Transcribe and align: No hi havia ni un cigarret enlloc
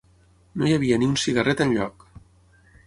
No 0.61 0.69
hi 0.69 0.73
havia 0.77 0.99
ni 1.03 1.11
un 1.11 1.21
cigarret 1.25 1.63
enlloc 1.67 2.11